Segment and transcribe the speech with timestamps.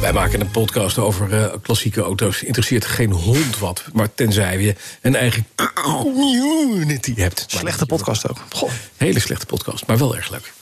[0.00, 2.42] Wij maken een podcast over eh, klassieke auto's.
[2.42, 3.84] Interesseert geen hond wat.
[3.92, 7.44] Maar tenzij je een eigen community hebt.
[7.46, 8.38] Slechte podcast ook.
[8.48, 10.52] Goh, hele slechte podcast, maar wel erg leuk.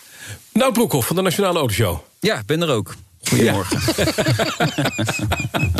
[0.52, 1.98] Nou, Broekhoff van de Nationale Autoshow.
[2.20, 2.94] Ja, ben er ook.
[3.28, 3.78] Goedemorgen.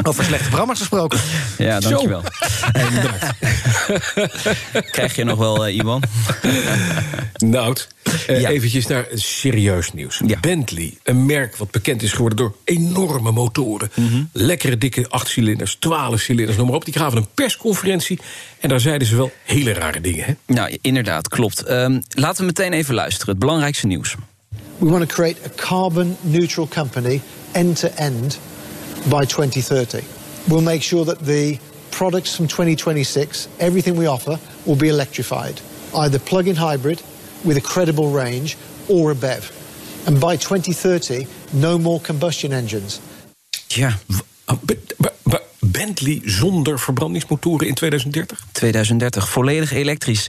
[0.08, 1.18] Over slechte programma's gesproken.
[1.58, 2.22] Ja, dankjewel.
[4.90, 6.02] Krijg je nog wel, eh, Iwan?
[7.36, 7.88] Nout,
[8.26, 8.48] eh, Ja.
[8.48, 10.20] eventjes naar serieus nieuws.
[10.26, 10.40] Ja.
[10.40, 13.90] Bentley, een merk wat bekend is geworden door enorme motoren.
[13.94, 14.22] Mhm.
[14.32, 16.84] Lekkere dikke achtcilinders, twaalf cilinders, noem maar op.
[16.84, 18.18] Die gaven een persconferentie
[18.60, 20.24] en daar zeiden ze wel hele rare dingen.
[20.24, 20.32] Hè?
[20.54, 21.62] Nou, inderdaad, klopt.
[21.62, 23.30] Ehm, laten we meteen even luisteren.
[23.30, 24.14] Het belangrijkste nieuws.
[24.78, 27.20] We want to create a carbon neutral company
[27.54, 28.38] end to end
[29.10, 30.02] by 2030.
[30.48, 31.58] We'll make sure that the
[31.90, 35.60] products from 2026, everything we offer, will be electrified,
[35.96, 37.02] either plug in hybrid
[37.44, 38.56] with a credible range
[38.88, 39.52] or a BEV.
[40.06, 43.00] And by 2030, no more combustion engines.
[43.70, 43.94] Yeah,
[44.48, 45.08] uh, but, be- be- be-
[45.86, 48.42] Bentley zonder verbrandingsmotoren in 2030?
[48.52, 50.26] 2030 volledig elektrisch.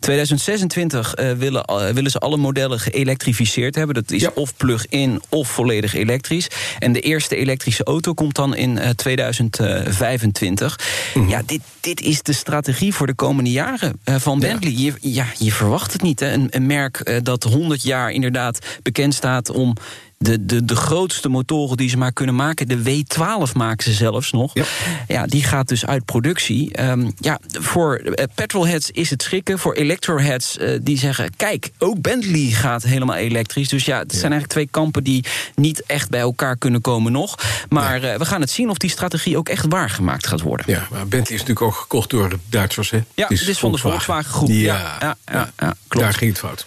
[0.00, 3.94] 2026 eh, willen, eh, willen ze alle modellen geëlektrificeerd hebben.
[3.94, 4.30] Dat is Ja.
[4.34, 6.48] of plug-in of volledig elektrisch.
[6.78, 10.78] En de eerste elektrische auto komt dan in eh, 2025.
[11.14, 11.28] Mhm.
[11.28, 14.46] Ja, dit, dit is de strategie voor de komende jaren eh, van Ja.
[14.48, 14.72] Bentley.
[14.76, 16.20] Je, ja, je verwacht het niet.
[16.20, 16.32] Hè?
[16.32, 19.76] Een, een merk eh, dat 100 jaar inderdaad bekend staat om.
[20.24, 22.68] De, de, de grootste motoren die ze maar kunnen maken.
[22.68, 24.50] De W12 maken ze zelfs nog.
[24.54, 24.64] Ja.
[25.08, 26.72] Ja, die gaat dus uit productie.
[26.72, 29.58] Ehm, ja, voor eh, petrolheads is het schrikken.
[29.58, 31.36] Voor electroheads eh, die zeggen...
[31.36, 33.68] kijk, ook Bentley gaat helemaal elektrisch.
[33.68, 35.04] Dus ja, het zijn eigenlijk twee kampen...
[35.04, 37.38] die niet echt bij elkaar kunnen komen nog.
[37.68, 40.66] Maar eh, we gaan het zien of die strategie ook echt waargemaakt gaat worden.
[40.68, 42.90] Ja, maar Bentley is natuurlijk ook gekocht door de Duitsers.
[42.90, 43.00] Hè?
[43.14, 44.48] Ja, het is van de Volkswagen groep.
[44.48, 46.06] Ja, Ja, ja, ja, ja, klopt.
[46.06, 46.66] daar ging het fout.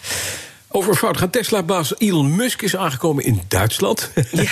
[0.75, 4.11] Over fout gaat Tesla-baas Elon Musk is aangekomen in Duitsland.
[4.31, 4.41] Ja.
[4.41, 4.49] ja.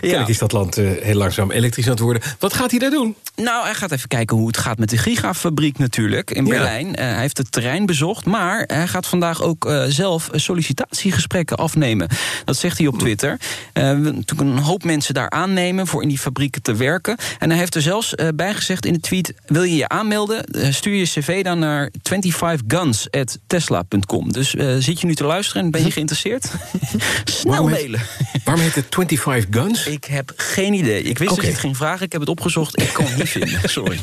[0.00, 2.22] Kennelijk is dat land eh, heel langzaam elektrisch aan het worden.
[2.38, 3.14] Wat gaat hij daar doen?
[3.36, 6.50] Nou, hij gaat even kijken hoe het gaat met de gigafabriek natuurlijk in Ja.
[6.50, 6.96] Berlijn.
[6.96, 12.08] Eh, hij heeft het terrein bezocht, maar hij gaat vandaag ook eh, zelf sollicitatiegesprekken afnemen.
[12.44, 13.38] Dat zegt hij op Twitter.
[13.72, 17.16] Willen natuurlijk een hoop mensen daar aannemen voor in die fabrieken te werken.
[17.38, 20.44] En hij heeft er zelfs bij gezegd in de tweet: wil je je aanmelden?
[20.74, 24.32] Stuur je cv dan naar 25guns@tesla.com.
[24.32, 24.54] Dus
[24.90, 26.44] zit je nu te luisteren en ben je geïnteresseerd?
[27.24, 28.00] Snel Waarom heet- mailen.
[28.44, 29.86] Waarom heet het 25 Guns?
[29.86, 31.02] Ik heb geen idee.
[31.02, 31.34] Ik wist Oké.
[31.40, 32.06] dat je het ging vragen.
[32.06, 32.82] Ik heb het opgezocht.
[32.82, 33.60] Ik kan het niet vinden.
[33.70, 34.00] Sorry.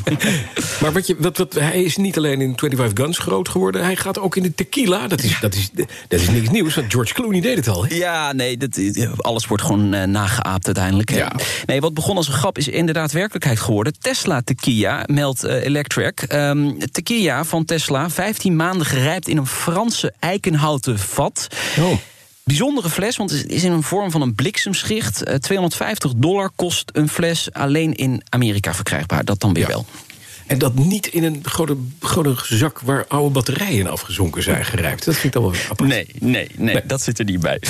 [0.80, 3.84] Maar wat je, wat, wat, hij is niet alleen in 25 Guns groot geworden...
[3.84, 5.08] hij gaat ook in de tequila.
[5.08, 5.70] Dat is, dat is,
[6.08, 7.86] dat is niks nieuws, want George Clooney deed het al.
[7.86, 8.80] Ja, nee, dat,
[9.16, 11.10] alles wordt gewoon eh, nageaapt uiteindelijk.
[11.10, 11.32] Ja.
[11.66, 13.94] Nee, wat begon als een grap is inderdaad werkelijkheid geworden.
[14.00, 16.22] Tesla Tequila, meldt eh, Electrek.
[16.22, 20.14] Ehm tequila van Tesla, 15 maanden gerijpt in een Franse
[20.86, 21.46] eikenhouten vat.
[21.78, 21.98] Oh.
[22.44, 25.22] Bijzondere fles, want het is in een vorm van een bliksemschicht.
[25.22, 29.24] Eh, 250 dollar kost een fles alleen in Amerika verkrijgbaar.
[29.24, 29.68] Dat dan weer Ja.
[29.68, 29.86] wel.
[30.46, 35.04] En dat niet in een grote, grote zak waar oude batterijen afgezonken zijn gerijpt.
[35.04, 35.88] Dat vind ik dan wel apart.
[35.88, 37.60] Nee, nee, nee, dat zit er niet bij.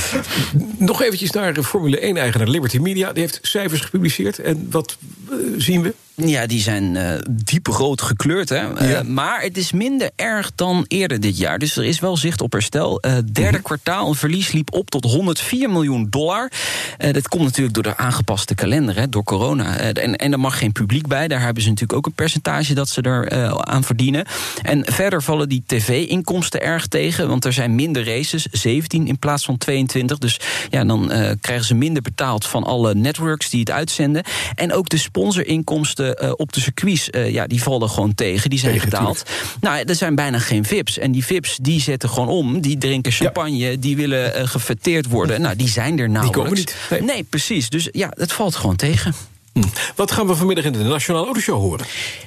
[0.79, 3.13] Nog eventjes naar de Formule 1-eigenaar Liberty Media.
[3.13, 4.39] Die heeft cijfers gepubliceerd.
[4.39, 5.07] En wat eh,
[5.57, 5.95] zien we?
[6.15, 8.49] Ja, die zijn eh dieprood gekleurd.
[8.49, 8.75] Hè?
[8.75, 11.59] Eh, maar het is minder erg dan eerder dit jaar.
[11.59, 13.01] Dus er is wel zicht op herstel.
[13.01, 13.63] Eh derde Mhm.
[13.63, 16.51] kwartaal, een verlies liep op tot 104 miljoen dollar.
[16.99, 19.77] Eh, dat komt natuurlijk door de aangepaste kalender, hè, door corona.
[19.77, 21.29] Eh, en, en er mag geen publiek bij.
[21.29, 24.27] Daar hebben ze natuurlijk ook een percentage dat ze er eh, aan verdienen.
[24.63, 27.29] En verder vallen die tv-inkomsten erg tegen.
[27.29, 30.19] Want er zijn minder races, 17 in plaats van 22.
[30.19, 30.41] Dus
[30.71, 34.25] ja, dan eh, krijgen ze minder betaald van alle networks die het uitzenden.
[34.55, 38.51] En ook de sponsorinkomsten eh, op de circuits, eh, ja, die vallen gewoon tegen.
[38.51, 39.23] Die zijn Tegen, betaald.
[39.61, 40.99] Nou, er zijn bijna geen VIP's.
[40.99, 42.61] En die VIP's die zetten gewoon om.
[42.61, 45.41] Die drinken champagne, die willen eh, gefeteerd worden.
[45.41, 46.39] Nou, die zijn er nauwelijks.
[46.39, 46.77] komen niet.
[46.91, 47.03] Nee.
[47.03, 47.69] Nee, precies.
[47.69, 49.15] Dus ja, het valt gewoon tegen.
[49.63, 49.69] Hm.
[49.97, 51.87] Wat gaan we vanmiddag in de Nationale Autoshow horen?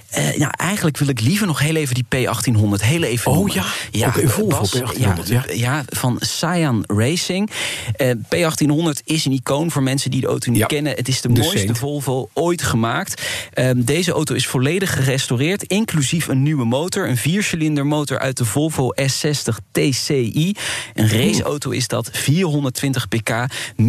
[0.10, 3.63] Eh, nou, eigenlijk wil ik liever nog heel even die P1800 heel even Oh noemen.
[3.92, 5.44] ja, Volvo Bas, P1800, ja.
[5.54, 7.50] ja, van Cyan Racing.
[7.95, 10.94] Eh, P1800 is een icoon voor mensen die de auto niet Ja, kennen.
[10.95, 11.78] Het is de, de mooiste Saint.
[11.78, 13.22] Volvo ooit gemaakt.
[13.54, 17.10] Ehm, deze auto is volledig gerestaureerd, inclusief een nieuwe motor.
[17.10, 20.56] Een viercilinder motor uit de Volvo S60 TCI.
[20.94, 23.30] Een raceauto is dat, 420 pk.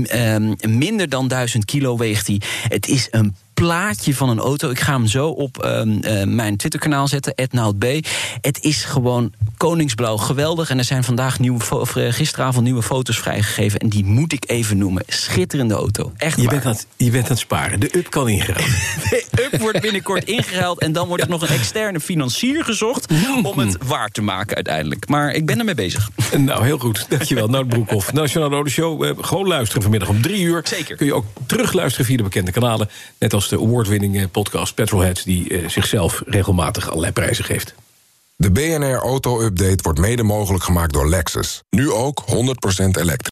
[0.06, 2.40] ehm, minder dan 1000 kilo weegt hij.
[2.68, 3.31] Het is een
[3.62, 4.70] plaatje van een auto.
[4.70, 8.06] Ik ga hem zo op ehm, eh, mijn Twitterkanaal zetten, @noutb.
[8.40, 10.70] Het is gewoon koningsblauw, geweldig.
[10.70, 13.80] En er zijn vandaag nieuwe, eh, gisteravond nieuwe foto's vrijgegeven.
[13.80, 15.02] En die moet ik even noemen.
[15.06, 16.12] Schitterende auto.
[16.16, 16.52] Echt je waar.
[16.52, 17.80] Bent aan het, je bent aan het sparen.
[17.80, 18.70] De up kan ingeruild.
[19.72, 20.80] Wordt binnenkort ingeruild.
[20.80, 23.06] En dan wordt er nog een externe financier gezocht.
[23.42, 25.08] om het waar te maken uiteindelijk.
[25.08, 26.08] Maar ik ben ermee bezig.
[26.36, 27.06] Nou, heel goed.
[27.08, 28.12] Dankjewel, Nout Broekhoff.
[28.12, 29.04] Nationale Rode Show.
[29.04, 30.60] eh, gewoon luisteren vanmiddag om drie uur.
[30.64, 30.96] Zeker.
[30.96, 32.88] Kun je ook terugluisteren via de bekende kanalen.
[33.18, 35.22] Net als de award-winning eh, podcast Petrolheads...
[35.22, 37.74] die eh, zichzelf regelmatig allerlei prijzen geeft.
[38.36, 41.62] De BNR Auto Update wordt mede mogelijk gemaakt door Lexus.
[41.70, 42.34] Nu ook 100%
[43.00, 43.31] elektrisch.